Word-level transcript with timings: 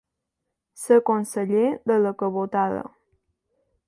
Ser 0.83 0.97
conseller 1.09 1.65
de 1.91 1.99
la 2.05 2.13
cabotada. 2.23 2.81